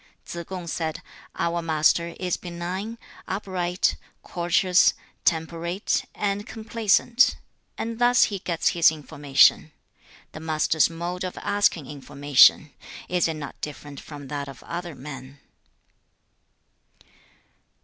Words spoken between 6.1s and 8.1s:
and complaisant, and